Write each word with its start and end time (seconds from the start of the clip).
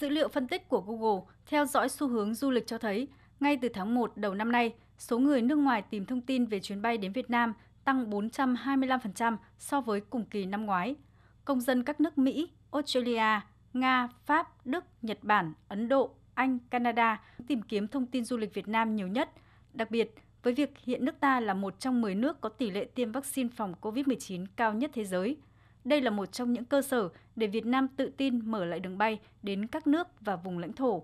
Dữ 0.00 0.08
liệu 0.08 0.28
phân 0.28 0.46
tích 0.46 0.68
của 0.68 0.80
Google 0.80 1.20
theo 1.46 1.64
dõi 1.64 1.88
xu 1.88 2.08
hướng 2.08 2.34
du 2.34 2.50
lịch 2.50 2.66
cho 2.66 2.78
thấy, 2.78 3.08
ngay 3.40 3.58
từ 3.62 3.68
tháng 3.68 3.94
1 3.94 4.16
đầu 4.16 4.34
năm 4.34 4.52
nay, 4.52 4.74
số 4.98 5.18
người 5.18 5.42
nước 5.42 5.56
ngoài 5.56 5.82
tìm 5.82 6.06
thông 6.06 6.20
tin 6.20 6.46
về 6.46 6.60
chuyến 6.60 6.82
bay 6.82 6.98
đến 6.98 7.12
Việt 7.12 7.30
Nam 7.30 7.52
tăng 7.84 8.10
425% 8.10 9.36
so 9.58 9.80
với 9.80 10.00
cùng 10.00 10.24
kỳ 10.24 10.46
năm 10.46 10.66
ngoái. 10.66 10.96
Công 11.44 11.60
dân 11.60 11.82
các 11.82 12.00
nước 12.00 12.18
Mỹ, 12.18 12.48
Australia, 12.70 13.40
Nga, 13.72 14.08
Pháp, 14.24 14.66
Đức, 14.66 14.84
Nhật 15.02 15.18
Bản, 15.22 15.52
Ấn 15.68 15.88
Độ, 15.88 16.10
Anh, 16.34 16.58
Canada 16.70 17.20
tìm 17.46 17.62
kiếm 17.62 17.88
thông 17.88 18.06
tin 18.06 18.24
du 18.24 18.36
lịch 18.36 18.54
Việt 18.54 18.68
Nam 18.68 18.96
nhiều 18.96 19.08
nhất. 19.08 19.30
Đặc 19.74 19.90
biệt, 19.90 20.14
với 20.42 20.52
việc 20.52 20.78
hiện 20.78 21.04
nước 21.04 21.20
ta 21.20 21.40
là 21.40 21.54
một 21.54 21.80
trong 21.80 22.00
10 22.00 22.14
nước 22.14 22.40
có 22.40 22.48
tỷ 22.48 22.70
lệ 22.70 22.84
tiêm 22.84 23.12
vaccine 23.12 23.48
phòng 23.56 23.74
COVID-19 23.80 24.46
cao 24.56 24.74
nhất 24.74 24.90
thế 24.94 25.04
giới. 25.04 25.36
Đây 25.88 26.00
là 26.00 26.10
một 26.10 26.32
trong 26.32 26.52
những 26.52 26.64
cơ 26.64 26.82
sở 26.82 27.08
để 27.36 27.46
Việt 27.46 27.66
Nam 27.66 27.88
tự 27.88 28.10
tin 28.16 28.50
mở 28.50 28.64
lại 28.64 28.80
đường 28.80 28.98
bay 28.98 29.18
đến 29.42 29.66
các 29.66 29.86
nước 29.86 30.08
và 30.20 30.36
vùng 30.36 30.58
lãnh 30.58 30.72
thổ. 30.72 31.02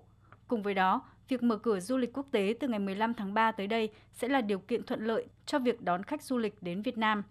Cùng 0.49 0.63
với 0.63 0.75
đó, 0.75 1.03
việc 1.29 1.43
mở 1.43 1.57
cửa 1.57 1.81
du 1.81 1.97
lịch 1.97 2.13
quốc 2.13 2.27
tế 2.31 2.55
từ 2.61 2.69
ngày 2.69 2.79
15 2.79 3.15
tháng 3.15 3.35
3 3.35 3.53
tới 3.53 3.67
đây 3.67 3.91
sẽ 4.13 4.29
là 4.29 4.41
điều 4.41 4.59
kiện 4.59 4.83
thuận 4.83 5.07
lợi 5.07 5.27
cho 5.47 5.59
việc 5.59 5.83
đón 5.83 6.03
khách 6.03 6.23
du 6.23 6.39
lịch 6.39 6.63
đến 6.63 6.83
Việt 6.83 6.99
Nam. 6.99 7.23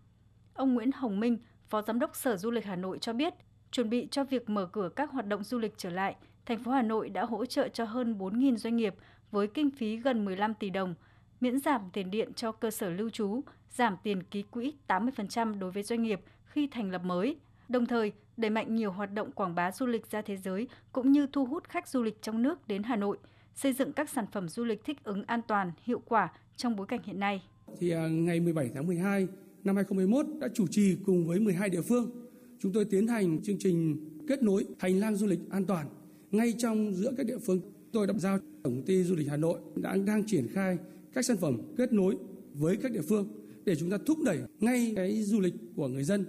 Ông 0.53 0.73
Nguyễn 0.73 0.91
Hồng 0.91 1.20
Minh, 1.20 1.38
Phó 1.67 1.81
Giám 1.81 1.99
đốc 1.99 2.16
Sở 2.16 2.38
Du 2.38 2.52
lịch 2.52 2.66
Hà 2.66 2.76
Nội 2.76 2.98
cho 2.99 3.13
biết, 3.13 3.34
chuẩn 3.71 3.90
bị 3.90 4.07
cho 4.12 4.23
việc 4.23 4.49
mở 4.49 4.65
cửa 4.65 4.90
các 4.95 5.12
hoạt 5.12 5.27
động 5.27 5.43
du 5.43 5.59
lịch 5.59 5.73
trở 5.77 5.90
lại, 5.90 6.15
thành 6.45 6.63
phố 6.63 6.71
Hà 6.71 6.81
Nội 6.81 7.09
đã 7.09 7.26
hỗ 7.26 7.45
trợ 7.45 7.67
cho 7.67 7.85
hơn 7.85 8.17
4.000 8.17 8.55
doanh 8.55 8.76
nghiệp 8.76 8.95
với 9.31 9.48
kinh 9.48 9.71
phí 9.71 9.98
gần 9.98 10.26
15 10.26 10.54
tỷ 10.54 10.70
đồng, 10.70 10.95
miễn 11.43 11.59
giảm 11.59 11.81
tiền 11.93 12.11
điện 12.11 12.33
cho 12.35 12.52
cơ 12.52 12.71
sở 12.71 12.89
lưu 12.89 13.09
trú, 13.09 13.41
giảm 13.70 13.95
tiền 14.03 14.23
ký 14.23 14.43
quỹ 14.51 14.73
80% 14.88 15.59
đối 15.59 15.71
với 15.71 15.84
doanh 15.84 16.03
nghiệp 16.03 16.21
khi 16.45 16.67
thành 16.67 16.91
lập 16.91 17.01
mới. 17.03 17.35
Đồng 17.70 17.85
thời, 17.85 18.11
đẩy 18.38 18.49
mạnh 18.49 18.75
nhiều 18.75 18.91
hoạt 18.91 19.13
động 19.13 19.31
quảng 19.31 19.55
bá 19.55 19.71
du 19.71 19.85
lịch 19.85 20.11
ra 20.11 20.21
thế 20.21 20.37
giới 20.37 20.67
cũng 20.91 21.11
như 21.11 21.27
thu 21.27 21.45
hút 21.45 21.63
khách 21.70 21.87
du 21.87 22.03
lịch 22.03 22.21
trong 22.21 22.41
nước 22.41 22.67
đến 22.67 22.84
Hà 22.84 22.95
Nội, 22.95 23.17
xây 23.55 23.73
dựng 23.73 23.93
các 23.93 24.09
sản 24.09 24.25
phẩm 24.31 24.49
du 24.49 24.63
lịch 24.63 24.85
thích 24.85 25.03
ứng 25.03 25.23
an 25.23 25.41
toàn, 25.48 25.71
hiệu 25.84 26.01
quả 26.05 26.31
trong 26.55 26.76
bối 26.76 26.87
cảnh 26.87 26.99
hiện 27.03 27.20
nay. 27.20 27.43
Thì 27.79 27.90
à, 27.90 28.07
ngày 28.07 28.40
17 28.40 28.70
tháng 28.73 28.87
12 28.87 29.27
năm 29.63 29.75
2021 29.75 30.25
đã 30.40 30.48
chủ 30.53 30.68
trì 30.68 30.98
cùng 31.05 31.27
với 31.27 31.40
12 31.40 31.70
địa 31.70 31.81
phương, 31.81 32.12
chúng 32.59 32.73
tôi 32.73 32.85
tiến 32.85 33.07
hành 33.07 33.41
chương 33.43 33.57
trình 33.59 33.98
kết 34.27 34.43
nối 34.43 34.65
hành 34.79 34.99
lang 34.99 35.15
du 35.15 35.27
lịch 35.27 35.40
an 35.49 35.65
toàn 35.65 35.87
ngay 36.31 36.53
trong 36.57 36.93
giữa 36.93 37.12
các 37.18 37.25
địa 37.25 37.37
phương. 37.37 37.62
Tôi 37.94 38.08
đã 38.08 38.13
giao 38.18 38.40
Tổng 38.63 38.76
công 38.76 38.86
ty 38.86 39.04
Du 39.04 39.16
lịch 39.16 39.27
Hà 39.27 39.38
Nội 39.38 39.60
đã 39.76 39.98
đang 40.05 40.24
triển 40.24 40.48
khai 40.48 40.77
các 41.13 41.26
sản 41.26 41.38
phẩm 41.38 41.58
kết 41.77 41.94
nối 41.94 42.16
với 42.54 42.77
các 42.77 42.91
địa 42.91 43.02
phương 43.02 43.27
để 43.66 43.76
chúng 43.76 43.90
ta 43.90 43.98
thúc 44.05 44.18
đẩy 44.26 44.40
ngay 44.60 44.94
cái 44.96 45.24
du 45.24 45.40
lịch 45.40 45.54
của 45.76 45.88
người 45.88 46.04
dân. 46.04 46.26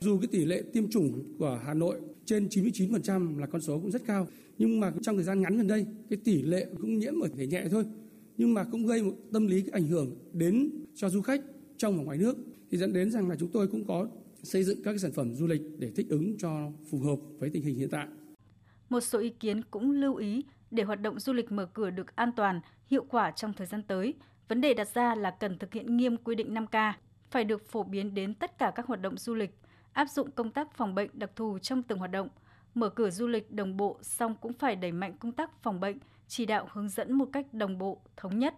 Dù 0.00 0.18
cái 0.18 0.26
tỷ 0.26 0.44
lệ 0.44 0.62
tiêm 0.72 0.90
chủng 0.90 1.36
của 1.38 1.60
Hà 1.64 1.74
Nội 1.74 2.00
trên 2.24 2.46
99% 2.46 3.38
là 3.38 3.46
con 3.46 3.60
số 3.60 3.78
cũng 3.78 3.90
rất 3.90 4.02
cao, 4.06 4.28
nhưng 4.58 4.80
mà 4.80 4.92
trong 5.02 5.16
thời 5.16 5.24
gian 5.24 5.40
ngắn 5.40 5.56
gần 5.56 5.66
đây, 5.66 5.86
cái 6.10 6.18
tỷ 6.24 6.42
lệ 6.42 6.66
cũng 6.80 6.98
nhiễm 6.98 7.20
ở 7.20 7.28
thể 7.36 7.46
nhẹ 7.46 7.64
thôi, 7.70 7.84
nhưng 8.36 8.54
mà 8.54 8.64
cũng 8.64 8.86
gây 8.86 9.02
một 9.02 9.14
tâm 9.32 9.46
lý 9.46 9.60
cái 9.60 9.70
ảnh 9.70 9.88
hưởng 9.88 10.16
đến 10.32 10.70
cho 10.94 11.10
du 11.10 11.20
khách 11.20 11.42
trong 11.76 11.96
và 11.96 12.04
ngoài 12.04 12.18
nước 12.18 12.36
thì 12.70 12.78
dẫn 12.78 12.92
đến 12.92 13.10
rằng 13.10 13.28
là 13.28 13.36
chúng 13.36 13.50
tôi 13.52 13.66
cũng 13.66 13.84
có 13.84 14.08
xây 14.42 14.64
dựng 14.64 14.82
các 14.82 14.92
cái 14.92 14.98
sản 14.98 15.12
phẩm 15.12 15.34
du 15.34 15.46
lịch 15.46 15.62
để 15.78 15.90
thích 15.90 16.06
ứng 16.08 16.36
cho 16.38 16.72
phù 16.90 16.98
hợp 16.98 17.16
với 17.38 17.50
tình 17.50 17.62
hình 17.62 17.76
hiện 17.76 17.88
tại. 17.88 18.06
Một 18.90 19.00
số 19.00 19.18
ý 19.18 19.30
kiến 19.30 19.62
cũng 19.62 19.90
lưu 19.90 20.14
ý 20.14 20.44
để 20.70 20.82
hoạt 20.82 21.00
động 21.00 21.20
du 21.20 21.32
lịch 21.32 21.52
mở 21.52 21.66
cửa 21.66 21.90
được 21.90 22.16
an 22.16 22.32
toàn, 22.32 22.60
hiệu 22.86 23.04
quả 23.08 23.30
trong 23.30 23.52
thời 23.52 23.66
gian 23.66 23.82
tới, 23.82 24.14
vấn 24.48 24.60
đề 24.60 24.74
đặt 24.74 24.88
ra 24.88 25.14
là 25.14 25.30
cần 25.30 25.58
thực 25.58 25.72
hiện 25.72 25.96
nghiêm 25.96 26.16
quy 26.16 26.34
định 26.34 26.54
5K, 26.54 26.92
phải 27.30 27.44
được 27.44 27.68
phổ 27.68 27.82
biến 27.82 28.14
đến 28.14 28.34
tất 28.34 28.58
cả 28.58 28.72
các 28.74 28.86
hoạt 28.86 29.00
động 29.00 29.16
du 29.16 29.34
lịch, 29.34 29.58
áp 29.92 30.08
dụng 30.10 30.30
công 30.30 30.50
tác 30.50 30.74
phòng 30.74 30.94
bệnh 30.94 31.10
đặc 31.12 31.30
thù 31.36 31.58
trong 31.58 31.82
từng 31.82 31.98
hoạt 31.98 32.10
động. 32.10 32.28
Mở 32.74 32.88
cửa 32.88 33.10
du 33.10 33.26
lịch 33.26 33.52
đồng 33.52 33.76
bộ 33.76 33.98
xong 34.02 34.34
cũng 34.40 34.52
phải 34.52 34.76
đẩy 34.76 34.92
mạnh 34.92 35.16
công 35.18 35.32
tác 35.32 35.62
phòng 35.62 35.80
bệnh, 35.80 35.98
chỉ 36.28 36.46
đạo 36.46 36.68
hướng 36.72 36.88
dẫn 36.88 37.12
một 37.12 37.28
cách 37.32 37.46
đồng 37.54 37.78
bộ, 37.78 38.00
thống 38.16 38.38
nhất. 38.38 38.54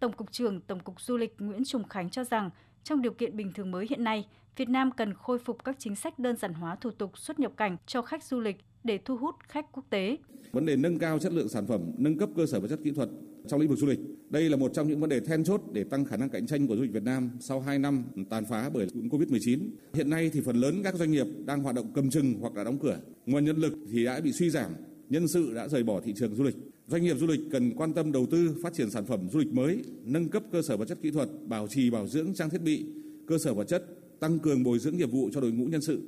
Tổng 0.00 0.12
cục 0.12 0.32
trưởng 0.32 0.60
Tổng 0.60 0.80
cục 0.80 1.00
Du 1.00 1.16
lịch 1.16 1.34
Nguyễn 1.38 1.64
Trùng 1.64 1.88
Khánh 1.88 2.10
cho 2.10 2.24
rằng, 2.24 2.50
trong 2.84 3.02
điều 3.02 3.12
kiện 3.12 3.36
bình 3.36 3.52
thường 3.52 3.70
mới 3.70 3.86
hiện 3.90 4.04
nay, 4.04 4.28
Việt 4.56 4.68
Nam 4.68 4.90
cần 4.90 5.14
khôi 5.14 5.38
phục 5.38 5.64
các 5.64 5.76
chính 5.78 5.96
sách 5.96 6.18
đơn 6.18 6.36
giản 6.36 6.54
hóa 6.54 6.76
thủ 6.76 6.90
tục 6.90 7.18
xuất 7.18 7.38
nhập 7.38 7.52
cảnh 7.56 7.76
cho 7.86 8.02
khách 8.02 8.24
du 8.24 8.40
lịch 8.40 8.64
để 8.84 8.98
thu 9.04 9.16
hút 9.16 9.34
khách 9.48 9.72
quốc 9.72 9.84
tế. 9.90 10.16
Vấn 10.52 10.66
đề 10.66 10.76
nâng 10.76 10.98
cao 10.98 11.18
chất 11.18 11.32
lượng 11.32 11.48
sản 11.48 11.66
phẩm, 11.66 11.80
nâng 11.98 12.18
cấp 12.18 12.28
cơ 12.36 12.46
sở 12.46 12.60
vật 12.60 12.68
chất 12.68 12.80
kỹ 12.84 12.90
thuật 12.90 13.08
trong 13.46 13.60
lĩnh 13.60 13.68
vực 13.68 13.78
du 13.78 13.86
lịch. 13.86 13.98
Đây 14.30 14.48
là 14.48 14.56
một 14.56 14.70
trong 14.74 14.88
những 14.88 15.00
vấn 15.00 15.10
đề 15.10 15.20
then 15.20 15.44
chốt 15.44 15.60
để 15.72 15.84
tăng 15.84 16.04
khả 16.04 16.16
năng 16.16 16.28
cạnh 16.28 16.46
tranh 16.46 16.66
của 16.66 16.76
du 16.76 16.82
lịch 16.82 16.92
Việt 16.92 17.02
Nam 17.02 17.30
sau 17.40 17.60
2 17.60 17.78
năm 17.78 18.04
tàn 18.30 18.44
phá 18.50 18.70
bởi 18.74 18.86
Covid-19. 18.86 19.58
Hiện 19.94 20.10
nay 20.10 20.30
thì 20.32 20.40
phần 20.40 20.56
lớn 20.56 20.80
các 20.84 20.94
doanh 20.94 21.10
nghiệp 21.10 21.26
đang 21.46 21.62
hoạt 21.62 21.74
động 21.74 21.90
cầm 21.94 22.10
chừng 22.10 22.34
hoặc 22.40 22.56
là 22.56 22.64
đóng 22.64 22.78
cửa. 22.78 22.98
Nguồn 23.26 23.44
nhân 23.44 23.56
lực 23.56 23.72
thì 23.90 24.04
đã 24.04 24.20
bị 24.20 24.32
suy 24.32 24.50
giảm, 24.50 24.70
nhân 25.08 25.28
sự 25.28 25.54
đã 25.54 25.68
rời 25.68 25.82
bỏ 25.82 26.00
thị 26.00 26.12
trường 26.16 26.34
du 26.34 26.44
lịch. 26.44 26.56
Doanh 26.86 27.02
nghiệp 27.02 27.16
du 27.18 27.26
lịch 27.26 27.40
cần 27.50 27.72
quan 27.76 27.92
tâm 27.92 28.12
đầu 28.12 28.26
tư 28.30 28.54
phát 28.62 28.74
triển 28.74 28.90
sản 28.90 29.04
phẩm 29.06 29.28
du 29.32 29.38
lịch 29.38 29.52
mới, 29.52 29.84
nâng 30.04 30.28
cấp 30.28 30.42
cơ 30.52 30.62
sở 30.62 30.76
vật 30.76 30.84
chất 30.84 30.98
kỹ 31.02 31.10
thuật, 31.10 31.28
bảo 31.48 31.68
trì 31.68 31.90
bảo 31.90 32.06
dưỡng 32.06 32.34
trang 32.34 32.50
thiết 32.50 32.62
bị, 32.62 32.86
cơ 33.26 33.38
sở 33.38 33.54
vật 33.54 33.64
chất, 33.64 33.84
tăng 34.20 34.38
cường 34.38 34.62
bồi 34.62 34.78
dưỡng 34.78 34.96
nghiệp 34.96 35.10
vụ 35.12 35.30
cho 35.32 35.40
đội 35.40 35.52
ngũ 35.52 35.64
nhân 35.66 35.80
sự 35.80 36.02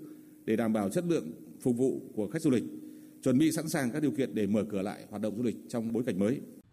để 0.44 0.56
đảm 0.56 0.72
bảo 0.72 0.88
chất 0.88 1.04
lượng 1.08 1.32
phục 1.60 1.76
vụ 1.76 2.00
của 2.14 2.28
khách 2.28 2.42
du 2.42 2.50
lịch, 2.50 2.64
chuẩn 3.22 3.38
bị 3.38 3.52
sẵn 3.52 3.68
sàng 3.68 3.90
các 3.90 4.02
điều 4.02 4.10
kiện 4.10 4.34
để 4.34 4.46
mở 4.46 4.64
cửa 4.64 4.82
lại 4.82 5.06
hoạt 5.10 5.22
động 5.22 5.36
du 5.36 5.42
lịch 5.42 5.56
trong 5.68 5.92
bối 5.92 6.02
cảnh 6.06 6.18
mới. 6.18 6.40